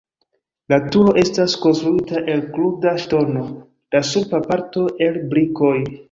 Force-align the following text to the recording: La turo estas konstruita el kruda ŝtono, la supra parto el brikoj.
La 0.71 0.77
turo 0.93 1.11
estas 1.23 1.51
konstruita 1.65 2.21
el 2.35 2.41
kruda 2.55 2.93
ŝtono, 3.03 3.43
la 3.97 4.01
supra 4.13 4.39
parto 4.47 4.87
el 5.09 5.21
brikoj. 5.35 5.75